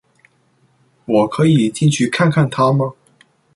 [1.05, 2.95] 我可以进去看看他吗？